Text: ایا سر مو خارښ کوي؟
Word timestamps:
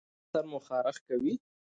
ایا 0.07 0.23
سر 0.31 0.43
مو 0.49 0.59
خارښ 0.67 0.95
کوي؟ 1.07 1.33